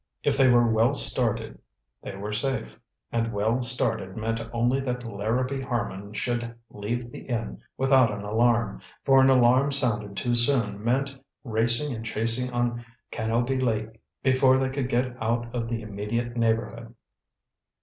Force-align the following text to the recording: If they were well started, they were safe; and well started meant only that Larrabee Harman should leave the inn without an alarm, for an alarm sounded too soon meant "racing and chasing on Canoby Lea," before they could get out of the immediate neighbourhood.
If 0.23 0.35
they 0.35 0.47
were 0.47 0.65
well 0.67 0.95
started, 0.95 1.59
they 2.01 2.15
were 2.15 2.33
safe; 2.33 2.79
and 3.11 3.31
well 3.31 3.61
started 3.61 4.17
meant 4.17 4.41
only 4.51 4.79
that 4.79 5.03
Larrabee 5.03 5.61
Harman 5.61 6.13
should 6.13 6.55
leave 6.71 7.11
the 7.11 7.19
inn 7.19 7.61
without 7.77 8.09
an 8.11 8.23
alarm, 8.23 8.81
for 9.05 9.21
an 9.21 9.29
alarm 9.29 9.69
sounded 9.71 10.17
too 10.17 10.33
soon 10.33 10.83
meant 10.83 11.15
"racing 11.43 11.95
and 11.95 12.03
chasing 12.03 12.51
on 12.51 12.83
Canoby 13.11 13.59
Lea," 13.61 13.89
before 14.23 14.57
they 14.57 14.71
could 14.71 14.89
get 14.89 15.15
out 15.21 15.53
of 15.53 15.69
the 15.69 15.83
immediate 15.83 16.35
neighbourhood. 16.35 16.95